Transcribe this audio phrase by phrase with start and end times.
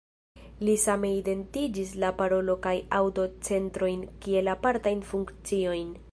[0.67, 5.93] Li same identigis la parolo- kaj aŭdo-centrojn kiel apartajn funkciojn.